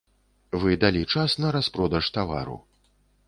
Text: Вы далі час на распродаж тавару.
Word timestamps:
Вы 0.63 0.71
далі 0.83 1.03
час 1.17 1.35
на 1.45 1.53
распродаж 1.57 2.05
тавару. 2.15 2.57